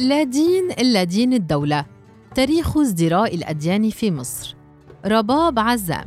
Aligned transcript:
لا 0.00 0.22
دين 0.22 0.70
إلا 0.70 1.04
دين 1.04 1.32
الدولة. 1.32 1.86
تاريخ 2.34 2.76
ازدراء 2.76 3.34
الأديان 3.34 3.90
في 3.90 4.10
مصر. 4.10 4.56
رباب 5.06 5.58
عزام. 5.58 6.04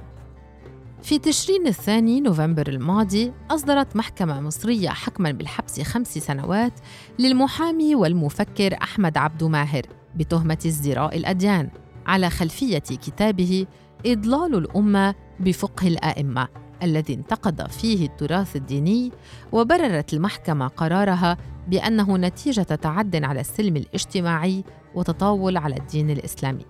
في 1.03 1.19
تشرين 1.19 1.67
الثاني 1.67 2.21
نوفمبر 2.21 2.67
الماضي 2.67 3.33
أصدرت 3.51 3.95
محكمة 3.95 4.41
مصرية 4.41 4.89
حكماً 4.89 5.31
بالحبس 5.31 5.81
خمس 5.81 6.17
سنوات 6.17 6.73
للمحامي 7.19 7.95
والمفكر 7.95 8.77
أحمد 8.83 9.17
عبد 9.17 9.43
ماهر 9.43 9.81
بتهمة 10.15 10.57
ازدراء 10.65 11.17
الأديان 11.17 11.69
على 12.07 12.29
خلفية 12.29 12.77
كتابه 12.77 13.65
إضلال 14.05 14.55
الأمة 14.55 15.15
بفقه 15.39 15.87
الآئمة 15.87 16.47
الذي 16.83 17.13
انتقد 17.13 17.67
فيه 17.67 18.05
التراث 18.05 18.55
الديني 18.55 19.11
وبررت 19.51 20.13
المحكمة 20.13 20.67
قرارها 20.67 21.37
بأنه 21.67 22.17
نتيجة 22.17 22.61
تعد 22.61 23.23
على 23.23 23.39
السلم 23.39 23.77
الاجتماعي 23.77 24.63
وتطاول 24.95 25.57
على 25.57 25.77
الدين 25.77 26.09
الإسلامي. 26.09 26.65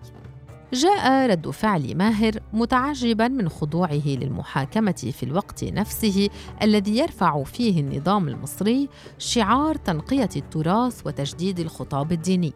جاء 0.74 1.30
رد 1.30 1.50
فعل 1.50 1.98
ماهر 1.98 2.32
متعجبا 2.54 3.28
من 3.28 3.50
خضوعه 3.50 4.08
للمحاكمة 4.08 5.12
في 5.12 5.24
الوقت 5.24 5.64
نفسه 5.64 6.30
الذي 6.62 6.98
يرفع 6.98 7.44
فيه 7.44 7.82
النظام 7.82 8.28
المصري 8.28 8.90
شعار 9.18 9.76
تنقية 9.76 10.30
التراث 10.36 11.08
وتجديد 11.08 11.60
الخطاب 11.60 12.12
الديني 12.12 12.54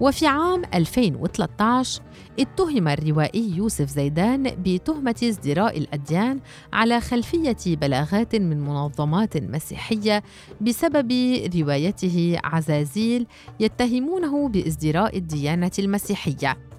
وفي 0.00 0.26
عام 0.26 0.62
2013 0.74 2.02
اتهم 2.38 2.88
الروائي 2.88 3.56
يوسف 3.56 3.88
زيدان 3.88 4.42
بتهمة 4.42 5.14
ازدراء 5.24 5.78
الأديان 5.78 6.40
على 6.72 7.00
خلفية 7.00 7.76
بلاغات 7.76 8.36
من 8.36 8.60
منظمات 8.60 9.36
مسيحية 9.36 10.22
بسبب 10.60 11.12
روايته 11.56 12.38
عزازيل 12.44 13.26
يتهمونه 13.60 14.48
بازدراء 14.48 15.16
الديانة 15.18 15.70
المسيحية. 15.78 16.71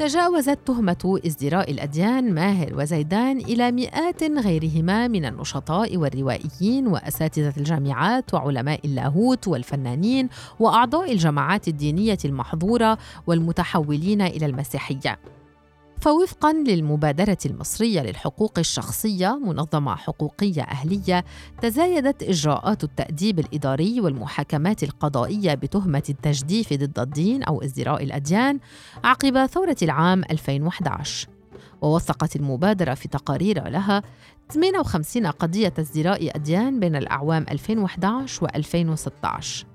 تجاوزت 0.00 0.58
تهمة 0.66 1.20
ازدراء 1.26 1.70
الأديان 1.70 2.34
ماهر 2.34 2.74
وزيدان 2.76 3.38
إلى 3.38 3.72
مئات 3.72 4.22
غيرهما 4.22 5.08
من 5.08 5.24
النشطاء 5.24 5.96
والروائيين 5.96 6.86
وأساتذة 6.86 7.52
الجامعات 7.56 8.34
وعلماء 8.34 8.80
اللاهوت 8.84 9.48
والفنانين 9.48 10.28
وأعضاء 10.60 11.12
الجماعات 11.12 11.68
الدينية 11.68 12.18
المحظورة 12.24 12.98
والمتحولين 13.26 14.22
إلى 14.22 14.46
المسيحية. 14.46 15.18
فوفقا 16.00 16.52
للمبادرة 16.52 17.38
المصرية 17.46 18.00
للحقوق 18.00 18.58
الشخصية 18.58 19.38
منظمة 19.38 19.96
حقوقية 19.96 20.62
أهلية 20.62 21.24
تزايدت 21.62 22.22
إجراءات 22.22 22.84
التأديب 22.84 23.38
الإداري 23.38 24.00
والمحاكمات 24.00 24.82
القضائية 24.82 25.54
بتهمة 25.54 26.02
التجديف 26.08 26.72
ضد 26.72 26.98
الدين 26.98 27.42
أو 27.42 27.62
ازدراء 27.62 28.04
الأديان 28.04 28.60
عقب 29.04 29.46
ثورة 29.46 29.76
العام 29.82 30.22
2011 30.30 31.28
ووثقت 31.82 32.36
المبادرة 32.36 32.94
في 32.94 33.08
تقارير 33.08 33.68
لها 33.68 34.02
58 34.52 35.26
قضية 35.26 35.72
ازدراء 35.78 36.36
أديان 36.36 36.80
بين 36.80 36.96
الأعوام 36.96 37.46
2011 37.50 38.44
و 38.44 38.48
2016 38.56 39.66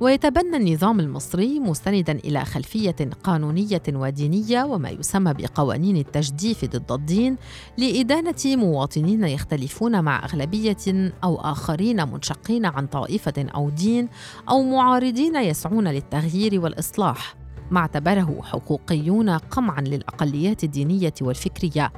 ويتبنى 0.00 0.56
النظام 0.56 1.00
المصري 1.00 1.60
مستندا 1.60 2.12
إلى 2.12 2.44
خلفية 2.44 2.96
قانونية 3.24 3.82
ودينية 3.88 4.64
وما 4.64 4.90
يسمى 4.90 5.34
بقوانين 5.34 5.96
التجديف 5.96 6.64
ضد 6.64 6.92
الدين 6.92 7.36
لإدانة 7.78 8.34
مواطنين 8.44 9.24
يختلفون 9.24 10.04
مع 10.04 10.24
أغلبية 10.24 11.12
أو 11.24 11.36
آخرين 11.36 12.08
منشقين 12.08 12.66
عن 12.66 12.86
طائفة 12.86 13.46
أو 13.54 13.70
دين 13.70 14.08
أو 14.48 14.62
معارضين 14.62 15.36
يسعون 15.36 15.88
للتغيير 15.88 16.60
والإصلاح 16.60 17.34
ما 17.70 17.80
اعتبره 17.80 18.40
حقوقيون 18.42 19.30
قمعا 19.30 19.80
للأقليات 19.80 20.64
الدينية 20.64 21.14
والفكرية. 21.20 21.92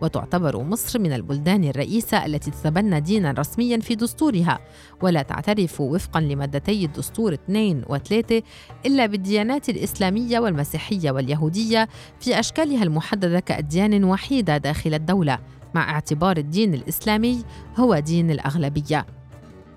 وتعتبر 0.00 0.62
مصر 0.62 0.98
من 0.98 1.12
البلدان 1.12 1.64
الرئيسة 1.64 2.26
التي 2.26 2.50
تتبنى 2.50 3.00
دينا 3.00 3.32
رسميا 3.32 3.78
في 3.78 3.94
دستورها. 3.94 4.58
ولا 5.02 5.22
تعترف 5.22 5.80
وفقا 5.80 6.20
لمادتي 6.20 6.84
الدستور 6.84 7.32
2 7.32 7.82
و 7.88 7.96
3 7.96 8.42
إلا 8.86 9.06
بالديانات 9.06 9.68
الإسلامية 9.68 10.38
والمسيحية 10.38 11.10
واليهودية 11.10 11.88
في 12.20 12.40
أشكالها 12.40 12.82
المحددة 12.82 13.40
كأديان 13.40 14.04
وحيدة 14.04 14.56
داخل 14.56 14.94
الدولة 14.94 15.38
مع 15.74 15.90
اعتبار 15.90 16.36
الدين 16.36 16.74
الإسلامي 16.74 17.44
هو 17.76 17.98
دين 17.98 18.30
الأغلبية. 18.30 19.15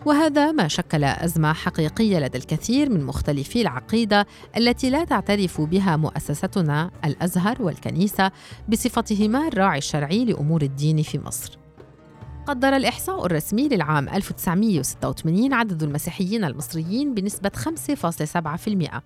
وهذا 0.06 0.52
ما 0.52 0.68
شكل 0.68 1.04
أزمة 1.04 1.54
حقيقية 1.54 2.20
لدى 2.20 2.38
الكثير 2.38 2.90
من 2.90 3.04
مختلفي 3.04 3.62
العقيدة 3.62 4.28
التي 4.58 4.90
لا 4.90 5.04
تعترف 5.04 5.62
بها 5.62 5.96
مؤسستنا 5.96 6.92
الأزهر 7.06 7.62
والكنيسة 7.62 8.32
بصفتهما 8.70 9.48
الراعي 9.48 9.78
الشرعي 9.78 10.26
لأمور 10.26 10.62
الدين 10.62 11.02
في 11.02 11.20
مصر. 11.20 11.58
قدر 12.48 12.76
الإحصاء 12.76 13.26
الرسمي 13.26 13.68
للعام 13.68 14.10
1986 14.10 15.54
عدد 15.54 15.84
المسيحيين 15.84 16.44
المصريين 16.44 17.14
بنسبة 17.14 17.52
5.7% 17.56 19.02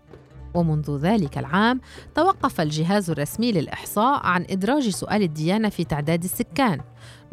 ومنذ 0.54 0.98
ذلك 0.98 1.38
العام 1.38 1.82
توقف 2.16 2.62
الجهاز 2.62 3.10
الرسمي 3.10 3.52
للإحصاء 3.52 4.26
عن 4.26 4.46
إدراج 4.50 4.90
سؤال 4.90 5.22
الديانة 5.22 5.70
في 5.70 5.84
تعداد 5.84 6.24
السكان. 6.24 6.80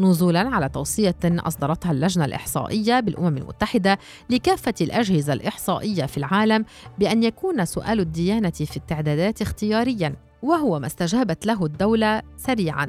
نزولا 0.01 0.49
على 0.49 0.69
توصية 0.69 1.17
أصدرتها 1.25 1.93
اللجنة 1.93 2.25
الإحصائية 2.25 3.01
بالأمم 3.01 3.37
المتحدة 3.37 3.99
لكافة 4.31 4.75
الأجهزة 4.81 5.33
الإحصائية 5.33 6.07
في 6.07 6.17
العالم 6.17 6.65
بأن 6.99 7.23
يكون 7.23 7.65
سؤال 7.65 8.01
الديانة 8.01 8.51
في 8.51 8.77
التعدادات 8.77 9.43
اختياريا 9.43 10.15
وهو 10.43 10.79
ما 10.79 10.87
استجابت 10.87 11.47
له 11.47 11.65
الدولة 11.65 12.23
سريعا. 12.37 12.87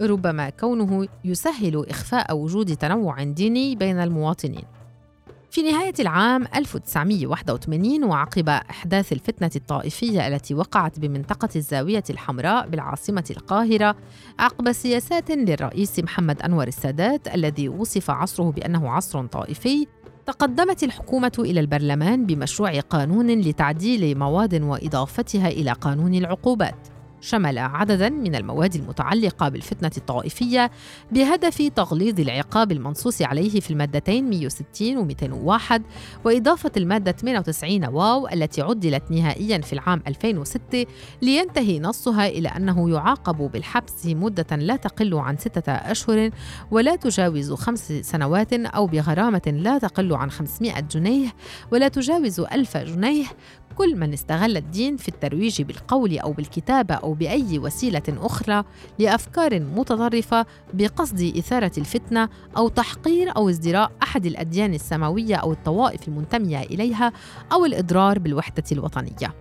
ربما 0.00 0.50
كونه 0.50 1.08
يسهل 1.24 1.86
إخفاء 1.90 2.36
وجود 2.36 2.76
تنوع 2.76 3.22
ديني 3.22 3.76
بين 3.76 4.00
المواطنين. 4.00 4.77
في 5.50 5.62
نهاية 5.62 5.94
العام 6.00 6.44
1981 6.56 8.04
وعقب 8.04 8.48
أحداث 8.48 9.12
الفتنة 9.12 9.50
الطائفية 9.56 10.28
التي 10.28 10.54
وقعت 10.54 10.98
بمنطقة 10.98 11.48
الزاوية 11.56 12.04
الحمراء 12.10 12.68
بالعاصمة 12.68 13.24
القاهرة 13.30 13.96
عقب 14.38 14.72
سياسات 14.72 15.30
للرئيس 15.30 15.98
محمد 15.98 16.42
أنور 16.42 16.68
السادات 16.68 17.34
الذي 17.34 17.68
وصف 17.68 18.10
عصره 18.10 18.50
بأنه 18.50 18.90
عصر 18.90 19.26
طائفي 19.26 19.86
تقدمت 20.26 20.82
الحكومة 20.82 21.32
إلى 21.38 21.60
البرلمان 21.60 22.26
بمشروع 22.26 22.80
قانون 22.80 23.30
لتعديل 23.30 24.18
مواد 24.18 24.62
وإضافتها 24.62 25.48
إلى 25.48 25.72
قانون 25.72 26.14
العقوبات. 26.14 26.97
شمل 27.20 27.58
عددا 27.58 28.08
من 28.08 28.34
المواد 28.34 28.74
المتعلقة 28.74 29.48
بالفتنة 29.48 29.90
الطائفية 29.96 30.70
بهدف 31.12 31.62
تغليظ 31.76 32.20
العقاب 32.20 32.72
المنصوص 32.72 33.22
عليه 33.22 33.60
في 33.60 33.70
المادتين 33.70 34.30
160 34.30 34.96
و 34.96 35.04
201 35.04 35.82
وإضافة 36.24 36.72
المادة 36.76 37.12
98 37.12 37.84
واو 37.84 38.28
التي 38.28 38.62
عدلت 38.62 39.10
نهائيا 39.10 39.58
في 39.58 39.72
العام 39.72 40.02
2006 40.06 40.86
لينتهي 41.22 41.80
نصها 41.80 42.26
إلى 42.26 42.48
أنه 42.48 42.90
يعاقب 42.90 43.50
بالحبس 43.52 44.06
مدة 44.06 44.56
لا 44.56 44.76
تقل 44.76 45.14
عن 45.14 45.36
ستة 45.36 45.72
أشهر 45.72 46.30
ولا 46.70 46.96
تجاوز 46.96 47.52
خمس 47.52 47.92
سنوات 47.92 48.52
أو 48.52 48.86
بغرامة 48.86 49.42
لا 49.46 49.78
تقل 49.78 50.14
عن 50.14 50.30
500 50.30 50.80
جنيه 50.80 51.28
ولا 51.72 51.88
تجاوز 51.88 52.40
ألف 52.40 52.76
جنيه 52.76 53.26
كل 53.76 53.96
من 53.96 54.12
استغل 54.12 54.56
الدين 54.56 54.96
في 54.96 55.08
الترويج 55.08 55.62
بالقول 55.62 56.18
أو 56.18 56.32
بالكتابة 56.32 56.94
أو 56.94 57.14
بأي 57.14 57.58
وسيلة 57.58 58.02
أخرى 58.08 58.64
لأفكار 58.98 59.60
متطرفة 59.60 60.46
بقصد 60.74 61.32
إثارة 61.38 61.72
الفتنة 61.78 62.28
أو 62.56 62.68
تحقير 62.68 63.36
أو 63.36 63.48
ازدراء 63.48 63.92
أحد 64.02 64.26
الأديان 64.26 64.74
السماوية 64.74 65.36
أو 65.36 65.52
الطوائف 65.52 66.08
المنتمية 66.08 66.60
إليها 66.60 67.12
أو 67.52 67.64
الإضرار 67.64 68.18
بالوحدة 68.18 68.64
الوطنية. 68.72 69.34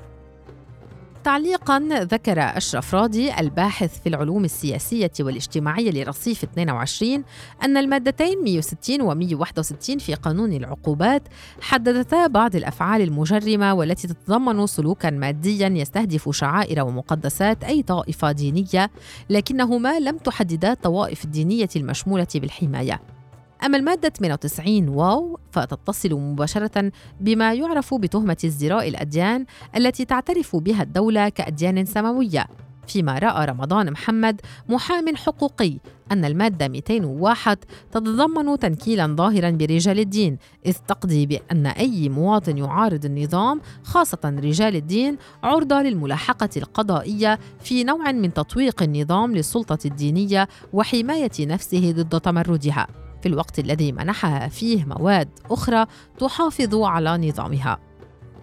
تعليقا 1.27 1.79
ذكر 1.89 2.39
أشرف 2.39 2.95
راضي 2.95 3.33
الباحث 3.39 4.01
في 4.01 4.09
العلوم 4.09 4.45
السياسية 4.45 5.11
والاجتماعية 5.19 5.91
لرصيف 5.91 6.43
22 6.43 7.23
أن 7.63 7.77
المادتين 7.77 8.43
160 8.43 9.01
و 9.01 9.15
161 9.15 9.97
في 9.97 10.13
قانون 10.13 10.53
العقوبات 10.53 11.23
حددتا 11.61 12.27
بعض 12.27 12.55
الأفعال 12.55 13.01
المجرمة 13.01 13.73
والتي 13.73 14.07
تتضمن 14.07 14.67
سلوكا 14.67 15.09
ماديا 15.09 15.67
يستهدف 15.67 16.29
شعائر 16.29 16.83
ومقدسات 16.83 17.63
أي 17.63 17.83
طائفة 17.83 18.31
دينية 18.31 18.91
لكنهما 19.29 19.99
لم 19.99 20.17
تحددا 20.17 20.71
الطوائف 20.71 21.25
الدينية 21.25 21.69
المشمولة 21.75 22.27
بالحماية. 22.35 23.16
أما 23.65 23.77
المادة 23.77 24.09
98 24.09 24.89
واو 24.89 25.39
فتتصل 25.51 26.13
مباشرة 26.13 26.91
بما 27.19 27.53
يعرف 27.53 27.93
بتهمة 27.93 28.37
ازدراء 28.45 28.87
الأديان 28.87 29.45
التي 29.75 30.05
تعترف 30.05 30.55
بها 30.55 30.83
الدولة 30.83 31.29
كأديان 31.29 31.85
سماوية. 31.85 32.47
فيما 32.87 33.19
رأى 33.19 33.45
رمضان 33.45 33.91
محمد 33.91 34.41
محام 34.69 35.15
حقوقي 35.15 35.77
أن 36.11 36.25
المادة 36.25 36.67
201 36.67 37.57
تتضمن 37.91 38.59
تنكيلا 38.59 39.15
ظاهرا 39.15 39.49
برجال 39.49 39.99
الدين 39.99 40.37
إذ 40.65 40.73
تقضي 40.87 41.25
بأن 41.25 41.65
أي 41.65 42.09
مواطن 42.09 42.57
يعارض 42.57 43.05
النظام 43.05 43.61
خاصة 43.83 44.19
رجال 44.25 44.75
الدين 44.75 45.17
عرضة 45.43 45.81
للملاحقة 45.81 46.49
القضائية 46.57 47.39
في 47.59 47.83
نوع 47.83 48.11
من 48.11 48.33
تطويق 48.33 48.83
النظام 48.83 49.35
للسلطة 49.35 49.79
الدينية 49.85 50.47
وحماية 50.73 51.31
نفسه 51.39 51.91
ضد 51.91 52.19
تمردها. 52.19 53.06
في 53.21 53.27
الوقت 53.29 53.59
الذي 53.59 53.91
منحها 53.91 54.47
فيه 54.47 54.85
مواد 54.85 55.29
أخرى 55.51 55.85
تحافظ 56.19 56.75
على 56.75 57.29
نظامها. 57.29 57.79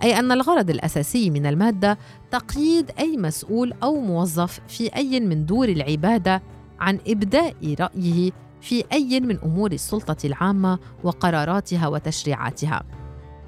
أي 0.02 0.18
أن 0.18 0.32
الغرض 0.32 0.70
الأساسي 0.70 1.30
من 1.30 1.46
المادة 1.46 1.98
تقييد 2.30 2.90
أي 2.98 3.16
مسؤول 3.16 3.72
أو 3.82 4.00
موظف 4.00 4.60
في 4.68 4.96
أي 4.96 5.20
من 5.20 5.46
دور 5.46 5.68
العبادة 5.68 6.42
عن 6.80 6.98
إبداء 7.06 7.74
رأيه 7.80 8.30
في 8.60 8.84
أي 8.92 9.20
من 9.20 9.38
أمور 9.38 9.72
السلطة 9.72 10.26
العامة 10.26 10.78
وقراراتها 11.04 11.88
وتشريعاتها. 11.88 12.82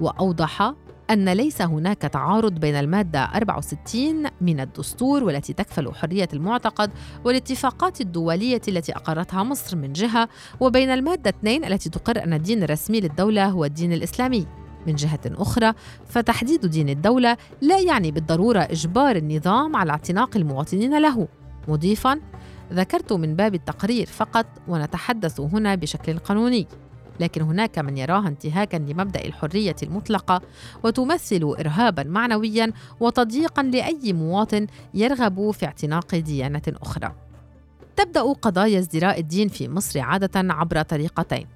وأوضح 0.01 0.73
أن 1.11 1.29
ليس 1.29 1.61
هناك 1.61 2.01
تعارض 2.01 2.53
بين 2.53 2.75
المادة 2.75 3.23
64 3.23 4.23
من 4.41 4.59
الدستور 4.59 5.23
والتي 5.23 5.53
تكفل 5.53 5.93
حرية 5.93 6.27
المعتقد 6.33 6.91
والاتفاقات 7.25 8.01
الدولية 8.01 8.61
التي 8.67 8.95
أقرتها 8.95 9.43
مصر 9.43 9.77
من 9.77 9.93
جهة 9.93 10.29
وبين 10.59 10.89
المادة 10.89 11.29
2 11.29 11.65
التي 11.65 11.89
تقر 11.89 12.23
أن 12.23 12.33
الدين 12.33 12.63
الرسمي 12.63 12.99
للدولة 12.99 13.45
هو 13.45 13.65
الدين 13.65 13.93
الإسلامي. 13.93 14.47
من 14.87 14.95
جهة 14.95 15.19
أخرى 15.25 15.73
فتحديد 16.05 16.65
دين 16.65 16.89
الدولة 16.89 17.37
لا 17.61 17.79
يعني 17.79 18.11
بالضرورة 18.11 18.59
إجبار 18.59 19.15
النظام 19.15 19.75
على 19.75 19.91
اعتناق 19.91 20.37
المواطنين 20.37 21.01
له. 21.01 21.27
مضيفاً 21.67 22.19
ذكرت 22.73 23.13
من 23.13 23.35
باب 23.35 23.55
التقرير 23.55 24.05
فقط 24.05 24.45
ونتحدث 24.67 25.39
هنا 25.39 25.75
بشكل 25.75 26.17
قانوني. 26.17 26.67
لكن 27.19 27.41
هناك 27.41 27.79
من 27.79 27.97
يراها 27.97 28.27
انتهاكا 28.27 28.77
لمبدأ 28.77 29.25
الحرية 29.25 29.75
المطلقة 29.83 30.41
وتمثل 30.83 31.55
ارهابا 31.59 32.03
معنويا 32.03 32.71
وتضييقا 32.99 33.63
لأي 33.63 34.13
مواطن 34.13 34.67
يرغب 34.93 35.51
في 35.51 35.65
اعتناق 35.65 36.15
ديانة 36.15 36.61
أخرى. 36.67 37.11
تبدأ 37.95 38.21
قضايا 38.21 38.79
ازدراء 38.79 39.19
الدين 39.19 39.47
في 39.47 39.69
مصر 39.69 39.99
عادة 39.99 40.53
عبر 40.53 40.81
طريقتين. 40.81 41.47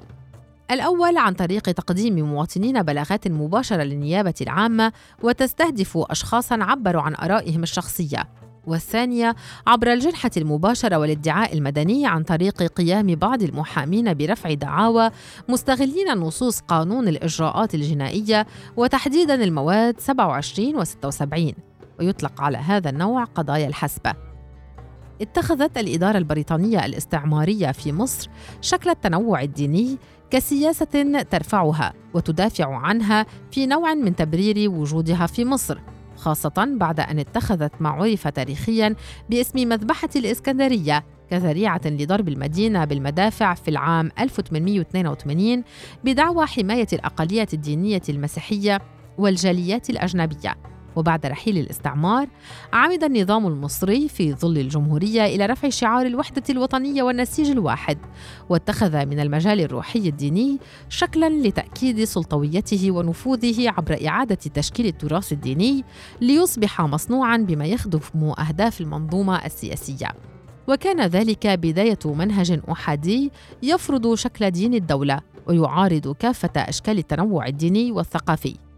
الأول 0.72 1.18
عن 1.18 1.34
طريق 1.34 1.63
تقديم 1.63 2.25
مواطنين 2.25 2.84
بلاغات 2.84 3.28
مباشرة 3.28 3.84
للنيابة 3.84 4.34
العامة 4.42 4.94
وتستهدف 5.24 5.98
أشخاصا 5.98 6.63
عبروا 6.63 7.02
عن 7.02 7.16
آرائهم 7.16 7.63
الشخصية. 7.63 8.28
والثانية 8.68 9.36
عبر 9.68 9.94
الجنحة 9.94 10.31
المباشرة 10.38 10.98
والادعاء 10.98 11.54
المدني 11.54 12.08
عن 12.08 12.24
طريق 12.24 12.63
قيام 12.63 13.16
بعض 13.16 13.44
المحامين 13.44 14.13
برفع 14.13 14.54
دعاوى 14.54 15.10
مستغلين 15.50 16.13
نصوص 16.13 16.60
قانون 16.60 17.08
الإجراءات 17.08 17.75
الجنائية 17.75 18.48
وتحديدا 18.78 19.44
المواد 19.44 20.00
27 20.00 20.75
و 20.75 20.84
76 20.84 21.54
ويطلق 22.00 22.42
على 22.42 22.58
هذا 22.58 22.90
النوع 22.90 23.24
قضايا 23.24 23.68
الحسبة. 23.68 24.13
اتخذت 25.22 25.78
الإدارة 25.78 26.18
البريطانية 26.18 26.86
الاستعمارية 26.86 27.72
في 27.72 27.92
مصر 27.92 28.30
شكل 28.62 28.90
التنوع 28.90 29.42
الديني 29.42 29.98
كسياسة 30.31 31.22
ترفعها 31.31 31.94
وتدافع 32.13 32.75
عنها 32.75 33.25
في 33.52 33.66
نوع 33.66 33.94
من 33.94 34.16
تبرير 34.16 34.72
وجودها 34.72 35.28
في 35.28 35.46
مصر. 35.46 35.80
خاصة 36.22 36.76
بعد 36.78 37.00
أن 37.00 37.20
اتخذت 37.20 37.72
ما 37.80 37.90
عرف 37.90 38.28
تاريخيا 38.28 38.96
باسم 39.30 39.70
مذبحة 39.70 40.10
الإسكندرية 40.16 41.04
كذريعة 41.30 41.82
لضرب 41.86 42.28
المدينة 42.28 42.86
بالمدافع 42.86 43.54
في 43.54 43.68
العام 43.68 44.12
1882 44.20 45.64
بدعوى 46.04 46.46
حماية 46.46 46.88
الأقليات 46.94 47.54
الدينية 47.54 48.02
المسيحية 48.10 48.80
والجاليات 49.18 49.90
الأجنبية. 49.90 50.71
وبعد 50.96 51.26
رحيل 51.26 51.58
الاستعمار 51.58 52.28
عمد 52.74 53.04
النظام 53.04 53.48
المصري 53.48 54.08
في 54.08 54.34
ظل 54.34 54.58
الجمهورية 54.58 55.26
إلى 55.26 55.46
رفع 55.46 55.70
شعار 55.70 56.06
الوحدة 56.06 56.44
الوطنية 56.50 57.04
والنسيج 57.04 57.50
الواحد 57.50 57.98
واتخذ 58.50 59.06
من 59.06 59.20
المجال 59.20 59.60
الروحي 59.60 60.00
الديني 60.00 60.60
شكلا 60.90 61.30
لتأكيد 61.30 62.04
سلطويته 62.04 62.92
ونفوذه 62.92 63.70
عبر 63.70 64.08
إعادة 64.08 64.36
تشكيل 64.36 64.86
التراث 64.86 65.32
الديني 65.32 65.84
ليصبح 66.22 66.82
مصنوعا 66.82 67.38
بما 67.38 67.66
يخدم 67.66 68.00
أهداف 68.40 68.82
المنظومة 68.82 69.46
السياسية. 69.46 70.08
وكان 70.68 71.02
ذلك 71.02 71.48
بداية 71.48 72.00
منهج 72.06 72.60
أحادي 72.72 73.32
يفرض 73.64 74.16
شكل 74.16 74.52
دين 74.52 74.74
الدولة 74.74 75.20
ويعارض 75.48 76.16
كافة 76.20 76.52
أشكال 76.56 76.98
التنوع 76.98 77.48
الديني 77.48 77.92
والثقافي. 77.92 78.71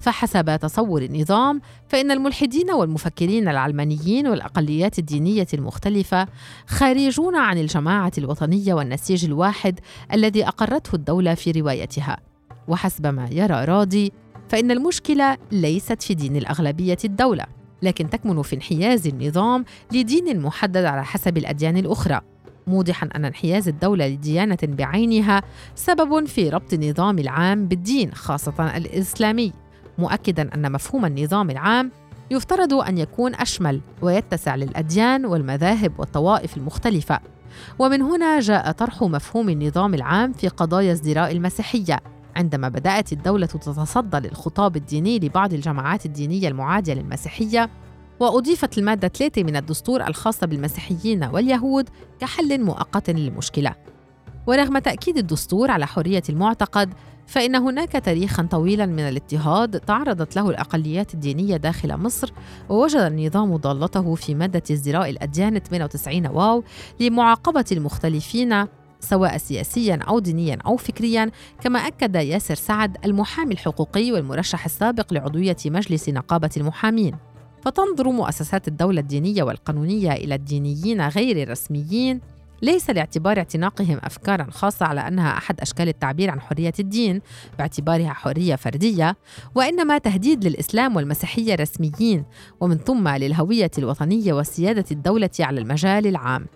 فحسب 0.00 0.56
تصور 0.56 1.02
النظام 1.02 1.60
فإن 1.88 2.10
الملحدين 2.10 2.70
والمفكرين 2.70 3.48
العلمانيين 3.48 4.26
والأقليات 4.26 4.98
الدينية 4.98 5.46
المختلفة 5.54 6.26
خارجون 6.66 7.36
عن 7.36 7.58
الجماعة 7.58 8.12
الوطنية 8.18 8.74
والنسيج 8.74 9.24
الواحد 9.24 9.80
الذي 10.12 10.48
أقرته 10.48 10.94
الدولة 10.94 11.34
في 11.34 11.50
روايتها. 11.50 12.16
وحسب 12.68 13.06
ما 13.06 13.28
يرى 13.32 13.64
راضي 13.64 14.12
فإن 14.48 14.70
المشكلة 14.70 15.36
ليست 15.52 16.02
في 16.02 16.14
دين 16.14 16.36
الأغلبية 16.36 16.98
الدولة 17.04 17.44
لكن 17.82 18.10
تكمن 18.10 18.42
في 18.42 18.56
انحياز 18.56 19.06
النظام 19.06 19.64
لدين 19.92 20.40
محدد 20.40 20.84
على 20.84 21.04
حسب 21.04 21.38
الأديان 21.38 21.76
الأخرى. 21.76 22.20
موضحا 22.66 23.08
أن 23.16 23.24
انحياز 23.24 23.68
الدولة 23.68 24.06
لديانة 24.06 24.58
بعينها 24.62 25.42
سبب 25.74 26.26
في 26.26 26.48
ربط 26.48 26.72
النظام 26.72 27.18
العام 27.18 27.68
بالدين 27.68 28.14
خاصة 28.14 28.76
الإسلامي. 28.76 29.52
مؤكدا 29.98 30.54
أن 30.54 30.72
مفهوم 30.72 31.04
النظام 31.04 31.50
العام 31.50 31.90
يفترض 32.30 32.74
أن 32.74 32.98
يكون 32.98 33.34
أشمل 33.34 33.80
ويتسع 34.02 34.54
للأديان 34.54 35.26
والمذاهب 35.26 35.92
والطوائف 35.98 36.56
المختلفة 36.56 37.20
ومن 37.78 38.02
هنا 38.02 38.40
جاء 38.40 38.72
طرح 38.72 39.02
مفهوم 39.02 39.48
النظام 39.48 39.94
العام 39.94 40.32
في 40.32 40.48
قضايا 40.48 40.92
ازدراء 40.92 41.32
المسيحية 41.32 42.00
عندما 42.36 42.68
بدأت 42.68 43.12
الدولة 43.12 43.46
تتصدى 43.46 44.28
للخطاب 44.28 44.76
الديني 44.76 45.18
لبعض 45.18 45.52
الجماعات 45.52 46.06
الدينية 46.06 46.48
المعادية 46.48 46.94
للمسيحية 46.94 47.70
وأضيفت 48.20 48.78
المادة 48.78 49.08
3 49.08 49.44
من 49.44 49.56
الدستور 49.56 50.06
الخاصة 50.06 50.46
بالمسيحيين 50.46 51.24
واليهود 51.24 51.88
كحل 52.20 52.64
مؤقت 52.64 53.10
للمشكلة. 53.10 53.74
ورغم 54.46 54.78
تأكيد 54.78 55.16
الدستور 55.16 55.70
على 55.70 55.86
حرية 55.86 56.22
المعتقد 56.28 56.94
فإن 57.26 57.56
هناك 57.56 57.92
تاريخا 57.92 58.42
طويلا 58.50 58.86
من 58.86 59.00
الاضطهاد 59.00 59.80
تعرضت 59.80 60.36
له 60.36 60.50
الأقليات 60.50 61.14
الدينية 61.14 61.56
داخل 61.56 61.96
مصر 61.96 62.32
ووجد 62.68 63.00
النظام 63.00 63.56
ضالته 63.56 64.14
في 64.14 64.34
مادة 64.34 64.62
ازدراء 64.70 65.10
الأديان 65.10 65.58
98 65.58 66.26
واو 66.26 66.64
لمعاقبة 67.00 67.64
المختلفين 67.72 68.66
سواء 69.00 69.36
سياسيا 69.36 69.98
أو 70.08 70.18
دينيا 70.18 70.58
أو 70.66 70.76
فكريا 70.76 71.30
كما 71.60 71.78
أكد 71.78 72.14
ياسر 72.14 72.54
سعد 72.54 72.96
المحامي 73.04 73.52
الحقوقي 73.54 74.12
والمرشح 74.12 74.64
السابق 74.64 75.12
لعضوية 75.12 75.56
مجلس 75.66 76.08
نقابة 76.08 76.50
المحامين. 76.56 77.16
فتنظر 77.62 78.10
مؤسسات 78.10 78.68
الدولة 78.68 79.00
الدينية 79.00 79.42
والقانونية 79.42 80.12
إلى 80.12 80.34
الدينيين 80.34 81.08
غير 81.08 81.42
الرسميين. 81.42 82.20
ليس 82.62 82.90
لاعتبار 82.90 83.38
اعتناقهم 83.38 84.00
افكارا 84.02 84.46
خاصة 84.50 84.86
على 84.86 85.00
أنها 85.00 85.36
أحد 85.36 85.60
أشكال 85.60 85.88
التعبير 85.88 86.30
عن 86.30 86.40
حرية 86.40 86.72
الدين 86.80 87.20
باعتبارها 87.58 88.12
حرية 88.12 88.56
فردية 88.56 89.16
وإنما 89.54 89.98
تهديد 89.98 90.44
للإسلام 90.44 90.96
والمسيحية 90.96 91.54
رسميين 91.54 92.24
ومن 92.60 92.76
ثم 92.76 93.08
للهوية 93.08 93.70
الوطنية 93.78 94.32
وسيادة 94.32 94.84
الدولة 94.90 95.30
على 95.40 95.60
المجال 95.60 96.06
العام 96.06 96.46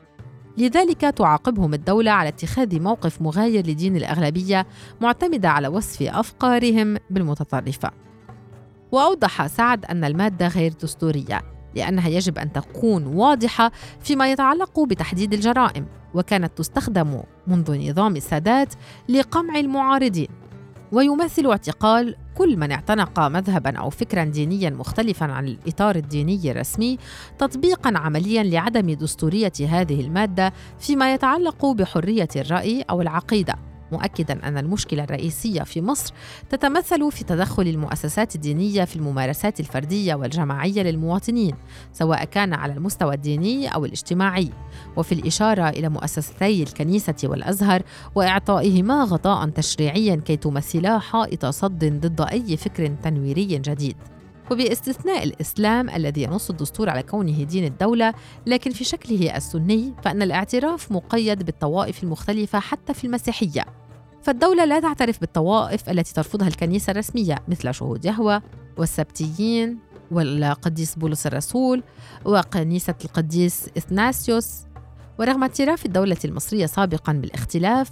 لذلك 0.59 1.01
تعاقبهم 1.01 1.75
الدولة 1.75 2.11
على 2.11 2.29
اتخاذ 2.29 2.81
موقف 2.81 3.23
مغاير 3.23 3.67
لدين 3.67 3.97
الأغلبية 3.97 4.67
معتمدة 5.01 5.49
على 5.49 5.69
وصف 5.69 6.03
أفكارهم 6.03 6.97
بالمتطرفة. 7.11 7.91
وأوضح 8.93 9.47
سعد 9.47 9.85
أن 9.85 10.05
المادة 10.05 10.49
غير 10.49 10.73
دستورية 10.83 11.60
لأنها 11.75 12.09
يجب 12.09 12.39
أن 12.39 12.53
تكون 12.53 13.07
واضحة 13.07 13.73
فيما 14.01 14.33
يتعلق 14.33 14.81
بتحديد 14.81 15.35
الجرائم 15.35 15.87
وكانت 16.15 16.59
تستخدم 16.59 17.23
منذ 17.47 17.91
نظام 17.91 18.17
السادات 18.17 18.75
لقمع 19.09 19.59
المعارضين 19.59 20.29
ويمثل 20.93 21.47
اعتقال 21.47 22.17
كل 22.35 22.57
من 22.57 22.73
اعتنق 22.73 23.21
مذهبا 23.21 23.79
أو 23.79 23.91
فكرا 23.91 24.25
دينيا 24.25 24.71
مختلفا 24.71 25.27
عن 25.27 25.49
الإطار 25.49 25.97
الديني 25.97 26.51
الرسمي 26.51 26.99
تطبيقا 27.39 27.99
عمليا 27.99 28.43
لعدم 28.43 28.91
دستورية 28.91 29.53
هذه 29.69 30.01
المادة 30.01 30.53
فيما 30.79 31.15
يتعلق 31.15 31.67
بحرية 31.67 32.29
الرأي 32.37 32.85
أو 32.91 33.01
العقيدة. 33.01 33.70
مؤكدا 33.93 34.49
أن 34.49 34.59
المشكلة 34.59 35.05
الرئيسية 35.05 35.63
في 35.63 35.83
مصر 35.83 36.15
تتمثل 36.51 37.13
في 37.13 37.25
تدخل 37.25 37.63
المؤسسات 37.63 38.35
الدينية 38.35 38.85
في 38.85 38.97
الممارسات 38.97 39.61
الفردية 39.61 40.15
والجماعية 40.15 40.83
للمواطنين 40.83 41.55
سواء 41.93 42.25
كان 42.25 42.55
على 42.55 42.73
المستوى 42.73 43.15
الديني 43.15 43.75
أو 43.75 43.85
الاجتماعي. 43.85 44.51
وفي 44.97 45.13
الإشارة 45.13 45.69
إلى 45.69 45.89
مؤسستي 45.89 46.63
الكنيسة 46.63 47.15
والأزهر 47.25 47.83
وإعطائهما 48.15 49.05
غطاء 49.05 49.49
تشريعيا 49.49 50.17
كي 50.17 50.37
تمثلا 50.37 50.99
حائط 50.99 51.47
صد 51.47 51.85
ضد 51.85 52.21
أي 52.21 52.57
فكر 52.57 52.87
تنويري 52.87 53.47
جديد. 53.47 53.97
وباستثناء 54.51 55.25
الإسلام 55.25 55.91
الذي 55.91 56.23
ينص 56.23 56.51
الدستور 56.51 56.91
على 56.91 57.03
كونه 57.03 57.43
دين 57.43 57.65
الدولة 57.65 58.15
لكن 58.47 58.71
في 58.71 58.85
شكله 58.85 59.37
السني 59.37 59.95
فإن 60.03 60.23
الاعتراف 60.23 60.93
مقيد 60.93 61.43
بالطوائف 61.43 62.03
المختلفة 62.03 62.61
حتى 62.61 62.95
في 62.95 63.05
المسيحية. 63.05 63.80
فالدولة 64.23 64.65
لا 64.65 64.81
تعترف 64.81 65.21
بالطوائف 65.21 65.91
التي 65.91 66.15
ترفضها 66.15 66.49
الكنيسة 66.49 66.91
الرسمية 66.91 67.39
مثل 67.49 67.75
شهود 67.75 68.05
يهوى 68.05 68.41
والسبتيين 68.77 69.79
والقديس 70.11 70.95
بولس 70.95 71.27
الرسول 71.27 71.83
وكنيسة 72.25 72.95
القديس 73.05 73.69
إثناسيوس. 73.77 74.55
ورغم 75.19 75.43
اعتراف 75.43 75.87
الدولة 75.87 76.17
المصرية 76.25 76.67
سابقا 76.67 77.13
بالاختلاف 77.13 77.91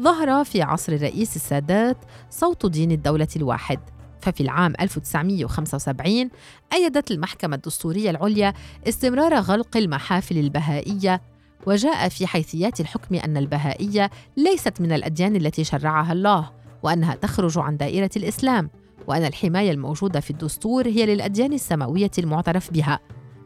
ظهر 0.00 0.44
في 0.44 0.62
عصر 0.62 0.92
الرئيس 0.92 1.36
السادات 1.36 1.96
صوت 2.30 2.66
دين 2.66 2.92
الدولة 2.92 3.28
الواحد. 3.36 3.80
ففي 4.20 4.40
العام 4.40 4.72
1975 4.80 6.30
أيدت 6.72 7.10
المحكمة 7.10 7.56
الدستورية 7.56 8.10
العليا 8.10 8.54
استمرار 8.88 9.34
غلق 9.34 9.76
المحافل 9.76 10.38
البهائية 10.38 11.20
وجاء 11.66 12.08
في 12.08 12.26
حيثيات 12.26 12.80
الحكم 12.80 13.14
أن 13.14 13.36
البهائية 13.36 14.10
ليست 14.36 14.80
من 14.80 14.92
الأديان 14.92 15.36
التي 15.36 15.64
شرعها 15.64 16.12
الله 16.12 16.50
وأنها 16.82 17.14
تخرج 17.14 17.58
عن 17.58 17.76
دائرة 17.76 18.10
الإسلام 18.16 18.70
وأن 19.06 19.24
الحماية 19.24 19.70
الموجودة 19.70 20.20
في 20.20 20.30
الدستور 20.30 20.86
هي 20.86 21.06
للأديان 21.06 21.52
السماوية 21.52 22.10
المعترف 22.18 22.70
بها. 22.72 22.98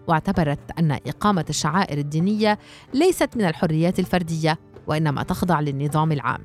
واعتبرت 0.08 0.58
أن 0.78 0.92
إقامة 0.92 1.44
الشعائر 1.50 1.98
الدينية 1.98 2.58
ليست 2.94 3.36
من 3.36 3.44
الحريات 3.44 3.98
الفردية 3.98 4.58
وإنما 4.86 5.22
تخضع 5.22 5.60
للنظام 5.60 6.12
العام. 6.12 6.44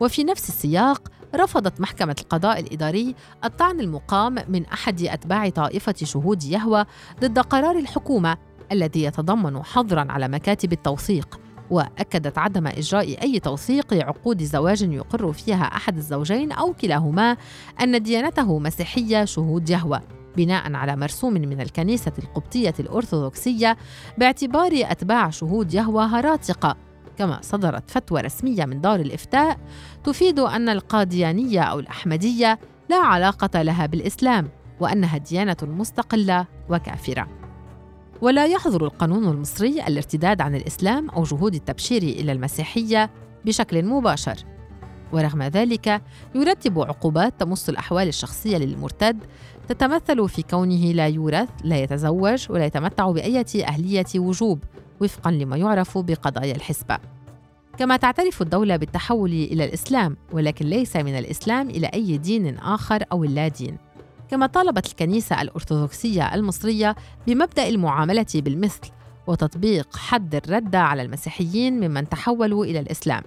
وفي 0.00 0.24
نفس 0.24 0.48
السياق 0.48 1.08
رفضت 1.34 1.80
محكمة 1.80 2.16
القضاء 2.20 2.60
الإداري 2.60 3.14
الطعن 3.44 3.80
المقام 3.80 4.36
من 4.48 4.66
أحد 4.66 5.02
أتباع 5.02 5.48
طائفة 5.48 5.94
شهود 6.02 6.44
يهوى 6.44 6.84
ضد 7.20 7.38
قرار 7.38 7.78
الحكومة 7.78 8.36
الذي 8.72 9.02
يتضمن 9.02 9.62
حظرا 9.62 10.06
على 10.12 10.28
مكاتب 10.28 10.72
التوثيق 10.72 11.40
وأكدت 11.70 12.38
عدم 12.38 12.66
إجراء 12.66 13.22
أي 13.22 13.38
توثيق 13.38 13.94
لعقود 13.94 14.42
زواج 14.42 14.82
يقر 14.82 15.32
فيها 15.32 15.64
أحد 15.64 15.96
الزوجين 15.96 16.52
أو 16.52 16.72
كلاهما 16.72 17.36
أن 17.82 18.02
ديانته 18.02 18.58
مسيحية 18.58 19.24
شهود 19.24 19.70
يهوى 19.70 20.00
بناء 20.36 20.74
على 20.74 20.96
مرسوم 20.96 21.32
من 21.32 21.60
الكنيسة 21.60 22.12
القبطية 22.18 22.74
الأرثوذكسية 22.80 23.76
باعتبار 24.18 24.70
أتباع 24.74 25.30
شهود 25.30 25.74
يهوى 25.74 26.04
هراطقه 26.04 26.76
كما 27.18 27.38
صدرت 27.42 27.90
فتوى 27.90 28.20
رسمية 28.20 28.64
من 28.64 28.80
دار 28.80 29.00
الإفتاء 29.00 29.58
تفيد 30.04 30.38
أن 30.38 30.68
القاديانية 30.68 31.60
أو 31.60 31.78
الأحمدية 31.78 32.58
لا 32.88 32.96
علاقة 32.96 33.62
لها 33.62 33.86
بالإسلام 33.86 34.48
وأنها 34.80 35.18
ديانة 35.18 35.56
مستقلة 35.62 36.46
وكافرة. 36.68 37.39
ولا 38.22 38.46
يحظر 38.46 38.84
القانون 38.84 39.28
المصري 39.28 39.86
الارتداد 39.86 40.40
عن 40.40 40.54
الإسلام 40.54 41.10
أو 41.10 41.22
جهود 41.22 41.54
التبشير 41.54 42.02
إلى 42.02 42.32
المسيحية 42.32 43.10
بشكل 43.44 43.84
مباشر. 43.84 44.36
ورغم 45.12 45.42
ذلك 45.42 46.02
يرتب 46.34 46.80
عقوبات 46.80 47.34
تمس 47.38 47.68
الأحوال 47.68 48.08
الشخصية 48.08 48.56
للمرتد 48.56 49.18
تتمثل 49.68 50.28
في 50.28 50.42
كونه 50.42 50.92
لا 50.92 51.06
يورث 51.08 51.48
لا 51.64 51.82
يتزوج 51.82 52.46
ولا 52.50 52.64
يتمتع 52.64 53.10
بايه 53.10 53.66
أهلية 53.66 54.06
وجوب 54.16 54.64
وفقا 55.00 55.30
لما 55.30 55.56
يعرف 55.56 55.98
بقضايا 55.98 56.54
الحسبة. 56.54 56.98
كما 57.78 57.96
تعترف 57.96 58.42
الدولة 58.42 58.76
بالتحول 58.76 59.30
إلى 59.30 59.64
الإسلام 59.64 60.16
ولكن 60.32 60.66
ليس 60.66 60.96
من 60.96 61.18
الإسلام 61.18 61.70
إلى 61.70 61.86
أي 61.86 62.18
دين 62.18 62.58
آخر 62.58 63.04
أو 63.12 63.24
اللادين 63.24 63.76
كما 64.30 64.46
طالبت 64.46 64.86
الكنيسة 64.86 65.42
الأرثوذكسية 65.42 66.34
المصرية 66.34 66.96
بمبدأ 67.26 67.68
المعاملة 67.68 68.26
بالمثل 68.34 68.80
وتطبيق 69.26 69.96
حد 69.96 70.34
الردة 70.34 70.78
على 70.78 71.02
المسيحيين 71.02 71.88
ممن 71.88 72.08
تحولوا 72.08 72.64
إلى 72.64 72.80
الإسلام. 72.80 73.22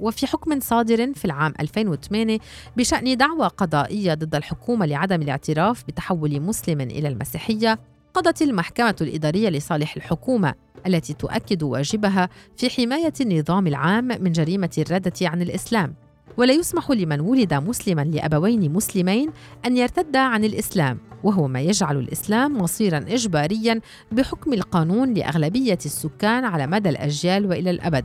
وفي 0.00 0.26
حكم 0.26 0.60
صادر 0.60 1.14
في 1.14 1.24
العام 1.24 1.54
2008 1.60 2.38
بشأن 2.76 3.16
دعوى 3.16 3.46
قضائية 3.46 4.14
ضد 4.14 4.34
الحكومة 4.34 4.86
لعدم 4.86 5.22
الاعتراف 5.22 5.84
بتحول 5.88 6.40
مسلم 6.40 6.80
إلى 6.80 7.08
المسيحية 7.08 7.78
قضت 8.14 8.42
المحكمة 8.42 8.96
الإدارية 9.00 9.48
لصالح 9.48 9.96
الحكومة 9.96 10.54
التي 10.86 11.14
تؤكد 11.14 11.62
واجبها 11.62 12.28
في 12.56 12.70
حماية 12.70 13.12
النظام 13.20 13.66
العام 13.66 14.04
من 14.04 14.32
جريمة 14.32 14.70
الردة 14.78 15.28
عن 15.28 15.42
الإسلام. 15.42 15.94
ولا 16.36 16.52
يسمح 16.52 16.90
لمن 16.90 17.20
ولد 17.20 17.54
مسلما 17.54 18.04
لأبوين 18.04 18.72
مسلمين 18.72 19.30
أن 19.66 19.76
يرتد 19.76 20.16
عن 20.16 20.44
الإسلام 20.44 20.98
وهو 21.24 21.48
ما 21.48 21.60
يجعل 21.60 21.96
الإسلام 21.96 22.58
مصيرا 22.58 22.98
اجباريا 22.98 23.80
بحكم 24.12 24.52
القانون 24.52 25.14
لأغلبية 25.14 25.78
السكان 25.86 26.44
على 26.44 26.66
مدى 26.66 26.88
الأجيال 26.88 27.46
وإلى 27.46 27.70
الأبد 27.70 28.04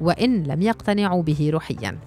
وإن 0.00 0.42
لم 0.42 0.62
يقتنعوا 0.62 1.22
به 1.22 1.50
روحيا. 1.52 1.98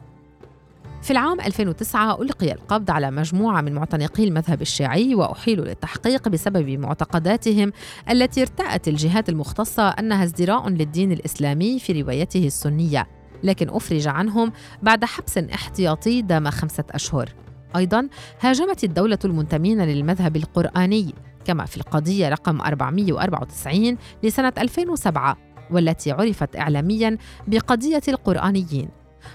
في 1.02 1.12
العام 1.12 1.42
2009 1.42 2.22
ألقي 2.22 2.52
القبض 2.52 2.92
على 2.92 3.12
مجموعة 3.12 3.62
من 3.62 3.74
معتنقي 3.74 4.24
المذهب 4.24 4.62
الشيعي 4.62 5.16
وأحيلوا 5.16 5.66
للتحقيق 5.66 6.30
بسبب 6.30 6.70
معتقداتهم 6.70 7.72
التي 8.10 8.42
ارتأت 8.42 8.88
الجهات 8.88 9.30
المختصة 9.30 9.90
أنها 9.90 10.24
ازدراء 10.24 10.70
للدين 10.70 11.12
الإسلامي 11.12 11.80
في 11.80 12.02
روايته 12.02 12.48
السنية. 12.48 13.08
لكن 13.44 13.70
أفرج 13.70 14.08
عنهم 14.08 14.52
بعد 14.84 15.06
حبس 15.06 15.38
احتياطي 15.38 16.22
دام 16.22 16.50
خمسة 16.50 16.84
أشهر. 16.92 17.30
أيضا 17.76 18.08
هاجمت 18.42 18.84
الدولة 18.84 19.20
المنتمين 19.26 19.82
للمذهب 19.82 20.36
القرآني 20.36 21.14
كما 21.46 21.66
في 21.66 21.78
القضية 21.78 22.30
رقم 22.30 22.62
494 22.62 23.98
لسنة 24.24 24.54
2007 24.58 25.38
والتي 25.72 26.12
عرفت 26.12 26.56
إعلاميا 26.56 27.18
بقضية 27.48 28.02
القرآنيين. 28.08 28.90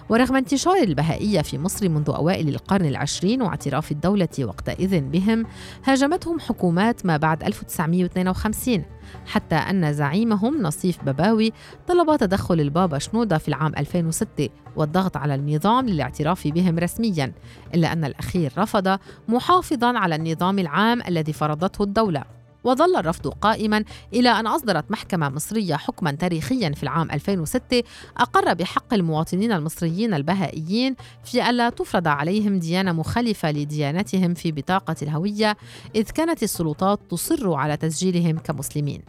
ورغم 0.09 0.37
انتشار 0.37 0.83
البهائية 0.83 1.42
في 1.42 1.59
مصر 1.59 1.88
منذ 1.88 2.11
أوائل 2.11 2.49
القرن 2.49 2.87
العشرين 2.87 3.42
واعتراف 3.42 3.92
الدولة 3.92 4.28
وقتئذ 4.40 5.00
بهم 5.00 5.47
هاجمتهم 5.85 6.40
حكومات 6.40 7.07
ما 7.07 7.16
بعد 7.16 7.45
1952 7.45 8.85
حتى 9.26 9.54
أن 9.54 9.92
زعيمهم 9.92 10.62
نصيف 10.62 11.04
بباوي 11.04 11.52
طلب 11.87 12.16
تدخل 12.16 12.61
البابا 12.61 12.99
شنودة 12.99 13.38
في 13.38 13.49
العام 13.49 13.73
2006 13.78 14.49
والضغط 14.76 15.16
على 15.16 15.35
النظام 15.35 15.87
للاعتراف 15.87 16.49
بهم 16.49 16.78
رسميا 16.78 17.33
إلا 17.75 17.92
أن 17.92 18.04
الأخير 18.04 18.52
رفض 18.59 18.99
محافظا 19.28 19.99
على 19.99 20.14
النظام 20.14 20.59
العام 20.59 21.02
الذي 21.09 21.33
فرضته 21.33 21.83
الدولة. 21.83 22.38
وظل 22.65 22.97
الرفض 22.97 23.29
قائما 23.29 23.85
إلى 24.15 24.29
أن 24.29 24.47
أصدرت 24.47 24.91
محكمة 24.91 25.29
مصرية 25.29 25.75
حكما 25.75 26.12
تاريخيا 26.12 26.71
في 26.71 26.83
العام 26.83 27.11
2006 27.11 27.83
أقر 28.17 28.55
بحق 28.55 28.95
المواطنين 28.95 29.53
المصريين 29.53 30.15
البهائيين 30.15 30.97
في 31.25 31.50
ألا 31.50 31.71
تفرض 31.71 32.09
عليهم 32.09 32.59
ديانة 32.59 32.93
مخالفة 32.93 33.50
لديانتهم 33.50 34.35
في 34.35 34.53
بطاقة 34.53 34.97
الهوية 35.03 35.57
إذ 35.95 36.11
كانت 36.11 36.43
السلطات 36.43 37.00
تصر 37.11 37.55
على 37.55 37.77
تسجيلهم 37.77 38.38
كمسلمين. 38.38 39.03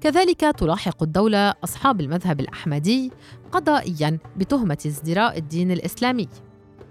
كذلك 0.00 0.40
تلاحق 0.40 1.02
الدولة 1.02 1.54
أصحاب 1.64 2.00
المذهب 2.00 2.40
الأحمدي 2.40 3.12
قضائيا 3.52 4.18
بتهمة 4.36 4.78
ازدراء 4.86 5.38
الدين 5.38 5.70
الإسلامي. 5.70 6.28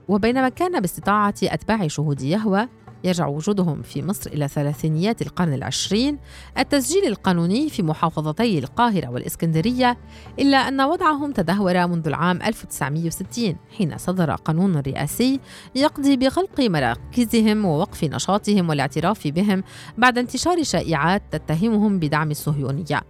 وبينما 0.08 0.50
كان 0.50 0.80
باستطاعة 0.80 1.36
أتباع 1.44 1.88
شهود 1.88 2.22
يهوى 2.22 2.68
يرجع 3.04 3.28
وجودهم 3.28 3.82
في 3.82 4.02
مصر 4.02 4.32
إلى 4.32 4.48
ثلاثينيات 4.48 5.22
القرن 5.22 5.54
العشرين. 5.54 6.18
التسجيل 6.58 7.08
القانوني 7.08 7.70
في 7.70 7.84
محافظتي 7.84 8.60
القاهرة 8.60 9.10
والإسكندرية 9.10 9.98
إلا 10.40 10.58
أن 10.58 10.82
وضعهم 10.82 11.32
تدهور 11.32 11.88
منذ 11.88 12.08
العام 12.08 12.42
1960 12.42 13.56
حين 13.78 13.98
صدر 13.98 14.32
قانون 14.36 14.78
رئاسي 14.78 15.40
يقضي 15.76 16.18
بغلق 16.18 16.60
مراكزهم 16.60 17.66
ووقف 17.66 18.04
نشاطهم 18.04 18.70
والاعتراف 18.70 19.28
بهم 19.28 19.64
بعد 19.98 20.18
انتشار 20.18 20.64
شائعات 20.64 21.24
تتهمهم 21.32 22.00
بدعم 22.00 22.32
الصهيونية. 22.32 23.02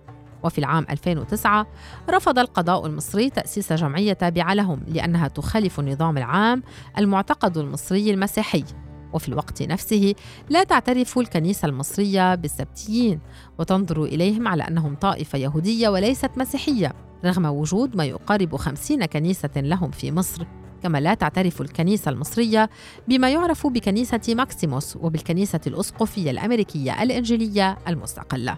وفي 0.43 0.57
العام 0.59 0.85
2009 0.89 1.67
رفض 2.09 2.39
القضاء 2.39 2.85
المصري 2.85 3.29
تأسيس 3.29 3.73
جمعية 3.73 4.13
تابعة 4.13 4.53
لهم 4.53 4.81
لأنها 4.87 5.27
تخالف 5.27 5.79
النظام 5.79 6.17
العام 6.17 6.63
المعتقد 6.97 7.57
المصري 7.57 8.11
المسيحي. 8.11 8.63
وفي 9.13 9.29
الوقت 9.29 9.61
نفسه 9.63 10.15
لا 10.49 10.63
تعترف 10.63 11.17
الكنيسة 11.17 11.65
المصرية 11.65 12.35
بالسبتيين 12.35 13.19
وتنظر 13.59 14.03
إليهم 14.03 14.47
على 14.47 14.63
أنهم 14.67 14.95
طائفة 14.95 15.37
يهودية 15.37 15.89
وليست 15.89 16.31
مسيحية 16.37 16.93
رغم 17.25 17.45
وجود 17.45 17.95
ما 17.95 18.05
يقارب 18.05 18.55
خمسين 18.55 19.05
كنيسة 19.05 19.49
لهم 19.55 19.91
في 19.91 20.11
مصر 20.11 20.45
كما 20.83 20.97
لا 20.97 21.13
تعترف 21.13 21.61
الكنيسة 21.61 22.11
المصرية 22.11 22.69
بما 23.07 23.29
يعرف 23.29 23.67
بكنيسة 23.67 24.21
ماكسيموس 24.29 24.95
وبالكنيسة 24.95 25.59
الأسقفية 25.67 26.31
الأمريكية 26.31 27.03
الإنجيلية 27.03 27.77
المستقلة. 27.87 28.57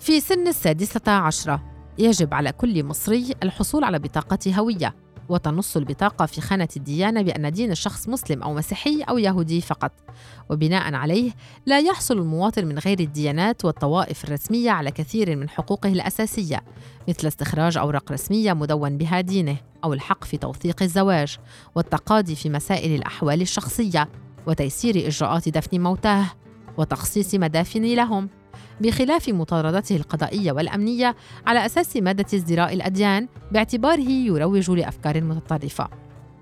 في 0.00 0.20
سن 0.20 0.48
السادسة 0.48 1.12
عشرة 1.12 1.62
يجب 1.98 2.34
على 2.34 2.52
كل 2.52 2.84
مصري 2.84 3.34
الحصول 3.42 3.84
على 3.84 3.98
بطاقة 3.98 4.54
هوية 4.58 4.94
وتنص 5.30 5.76
البطاقة 5.76 6.26
في 6.26 6.40
خانة 6.40 6.68
الديانة 6.76 7.22
بأن 7.22 7.52
دين 7.52 7.70
الشخص 7.70 8.08
مسلم 8.08 8.42
أو 8.42 8.54
مسيحي 8.54 9.02
أو 9.02 9.18
يهودي 9.18 9.60
فقط. 9.60 9.92
وبناء 10.50 10.94
عليه 10.94 11.32
لا 11.66 11.78
يحصل 11.78 12.18
المواطن 12.18 12.66
من 12.66 12.78
غير 12.78 13.00
الديانات 13.00 13.64
والطوائف 13.64 14.24
الرسمية 14.24 14.70
على 14.70 14.90
كثير 14.90 15.36
من 15.36 15.48
حقوقه 15.48 15.92
الأساسية 15.92 16.60
مثل 17.08 17.28
استخراج 17.28 17.78
أوراق 17.78 18.12
رسمية 18.12 18.52
مدون 18.52 18.96
بها 18.98 19.20
دينه 19.20 19.56
أو 19.84 19.92
الحق 19.92 20.24
في 20.24 20.36
توثيق 20.36 20.82
الزواج 20.82 21.38
والتقاضي 21.74 22.34
في 22.34 22.50
مسائل 22.50 22.94
الأحوال 22.94 23.42
الشخصية 23.42 24.08
وتيسير 24.46 25.06
إجراءات 25.06 25.48
دفن 25.48 25.80
موتاه 25.80 26.26
وتخصيص 26.78 27.34
مدافن 27.34 27.82
لهم. 27.82 28.28
بخلاف 28.80 29.28
مطاردته 29.28 29.96
القضائية 29.96 30.52
والأمنية 30.52 31.16
على 31.46 31.66
أساس 31.66 31.96
مادة 31.96 32.26
ازدراء 32.34 32.72
الأديان 32.72 33.28
باعتباره 33.52 34.10
يروج 34.10 34.70
لأفكار 34.70 35.20
متطرفة. 35.20 35.88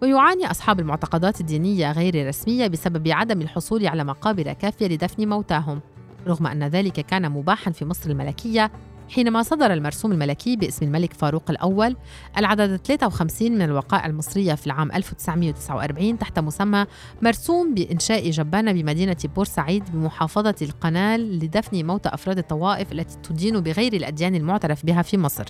ويعاني 0.03 0.51
أصحاب 0.51 0.81
المعتقدات 0.81 1.41
الدينية 1.41 1.93
غير 1.93 2.15
الرسمية 2.15 2.67
بسبب 2.67 3.09
عدم 3.09 3.41
الحصول 3.41 3.87
على 3.87 4.05
مقابر 4.05 4.53
كافية 4.53 4.87
لدفن 4.87 5.29
موتاهم، 5.29 5.81
رغم 6.27 6.47
أن 6.47 6.65
ذلك 6.65 6.93
كان 6.93 7.31
مباحا 7.33 7.71
في 7.71 7.85
مصر 7.85 8.11
الملكية 8.11 8.71
حينما 9.09 9.43
صدر 9.43 9.73
المرسوم 9.73 10.13
الملكي 10.13 10.57
باسم 10.57 10.87
الملك 10.87 11.13
فاروق 11.13 11.51
الأول 11.51 11.97
العدد 12.37 12.77
53 12.77 13.53
من 13.53 13.63
الوقائع 13.63 14.07
المصرية 14.07 14.55
في 14.55 14.67
العام 14.67 14.93
1949 14.93 16.19
تحت 16.19 16.39
مسمى 16.39 16.87
مرسوم 17.23 17.75
بإنشاء 17.75 18.31
جبانة 18.31 18.73
بمدينة 18.73 19.17
بورسعيد 19.25 19.85
بمحافظة 19.93 20.55
القنال 20.63 21.39
لدفن 21.39 21.87
موتى 21.87 22.09
أفراد 22.09 22.39
الطوائف 22.39 22.93
التي 22.93 23.17
تدين 23.19 23.61
بغير 23.61 23.93
الأديان 23.93 24.35
المعترف 24.35 24.87
بها 24.87 25.03
في 25.03 25.19
مصر. 25.19 25.45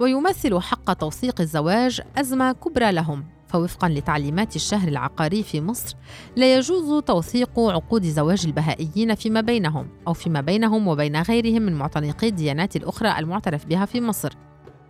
ويمثل 0.00 0.60
حق 0.60 0.92
توثيق 0.92 1.40
الزواج 1.40 2.00
أزمة 2.16 2.52
كبرى 2.52 2.92
لهم. 2.92 3.37
فوفقا 3.48 3.88
لتعليمات 3.88 4.56
الشهر 4.56 4.88
العقاري 4.88 5.42
في 5.42 5.60
مصر 5.60 5.96
لا 6.36 6.54
يجوز 6.54 7.02
توثيق 7.02 7.60
عقود 7.60 8.04
زواج 8.04 8.46
البهائيين 8.46 9.14
فيما 9.14 9.40
بينهم 9.40 9.88
أو 10.08 10.12
فيما 10.12 10.40
بينهم 10.40 10.88
وبين 10.88 11.22
غيرهم 11.22 11.62
من 11.62 11.74
معتنقي 11.74 12.28
الديانات 12.28 12.76
الأخرى 12.76 13.18
المعترف 13.18 13.66
بها 13.66 13.84
في 13.84 14.00
مصر. 14.00 14.32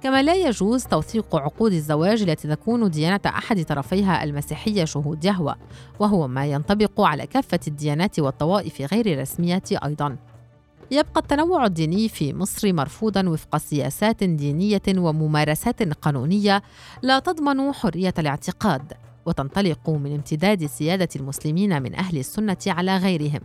كما 0.02 0.22
لا 0.22 0.34
يجوز 0.34 0.84
توثيق 0.84 1.36
عقود 1.36 1.72
الزواج 1.72 2.22
التي 2.22 2.48
تكون 2.48 2.90
ديانة 2.90 3.20
أحد 3.26 3.64
طرفيها 3.64 4.24
المسيحية 4.24 4.84
شهود 4.84 5.24
يهوى 5.24 5.54
وهو 5.98 6.28
ما 6.28 6.46
ينطبق 6.46 7.00
على 7.00 7.26
كافة 7.26 7.60
الديانات 7.68 8.20
والطوائف 8.20 8.92
غير 8.92 9.06
الرسمية 9.06 9.62
أيضاً. 9.84 10.16
يبقى 10.90 11.20
التنوع 11.20 11.66
الديني 11.66 12.08
في 12.08 12.34
مصر 12.34 12.72
مرفوضا 12.72 13.28
وفق 13.28 13.56
سياسات 13.56 14.24
دينية 14.24 14.82
وممارسات 14.88 15.82
قانونية 15.82 16.62
لا 17.02 17.18
تضمن 17.18 17.72
حرية 17.72 18.14
الاعتقاد 18.18 18.92
وتنطلق 19.26 19.90
من 19.90 20.14
امتداد 20.14 20.66
سيادة 20.66 21.08
المسلمين 21.16 21.82
من 21.82 21.94
أهل 21.94 22.18
السنة 22.18 22.56
على 22.66 22.96
غيرهم. 22.96 23.40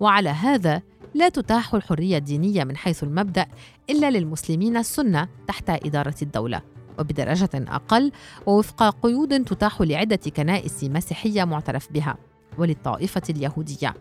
وعلى 0.00 0.28
هذا 0.28 0.82
لا 1.14 1.28
تتاح 1.28 1.74
الحرية 1.74 2.18
الدينية 2.18 2.64
من 2.64 2.76
حيث 2.76 3.02
المبدأ 3.02 3.46
إلا 3.90 4.10
للمسلمين 4.10 4.76
السنة 4.76 5.28
تحت 5.48 5.70
إدارة 5.70 6.14
الدولة. 6.22 6.62
وبدرجة 6.98 7.50
أقل 7.54 8.12
ووفق 8.46 8.96
قيود 9.02 9.44
تتاح 9.44 9.80
لعدة 9.80 10.20
كنائس 10.36 10.84
مسيحية 10.84 11.44
معترف 11.44 11.92
بها 11.92 12.16
وللطائفة 12.58 13.22
اليهودية. 13.30 13.94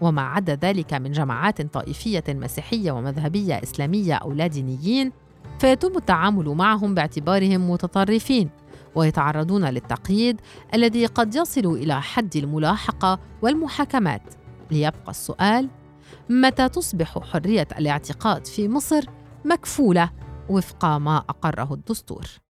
وما 0.00 0.22
عدا 0.22 0.54
ذلك 0.54 0.94
من 0.94 1.12
جماعات 1.12 1.62
طائفية 1.62 2.24
مسيحية 2.28 2.92
ومذهبية 2.92 3.62
إسلامية 3.62 4.14
أو 4.14 4.32
لا 4.32 4.46
دينيين 4.46 5.12
فيتم 5.58 5.96
التعامل 5.96 6.48
معهم 6.48 6.94
باعتبارهم 6.94 7.70
متطرفين 7.70 8.50
ويتعرضون 8.94 9.64
للتقييد 9.64 10.40
الذي 10.74 11.06
قد 11.06 11.34
يصل 11.34 11.66
إلى 11.66 12.02
حد 12.02 12.36
الملاحقة 12.36 13.18
والمحاكمات. 13.42 14.22
ليبقى 14.70 15.10
السؤال 15.10 15.68
متى 16.30 16.68
تصبح 16.68 17.18
حرية 17.18 17.68
الاعتقاد 17.78 18.46
في 18.46 18.68
مصر 18.68 19.04
مكفولة 19.44 20.10
وفق 20.48 20.84
ما 20.84 21.16
أقره 21.16 21.74
الدستور؟ 21.74 22.47